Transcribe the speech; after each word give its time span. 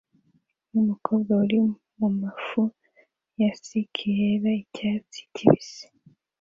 numukobwa 0.71 1.31
uri 1.43 1.59
mumafi 1.97 2.63
na 3.37 3.47
skirt 3.57 3.95
yera 4.17 4.51
& 4.59 4.63
icyatsi 4.63 5.19
kibisi 5.33 5.85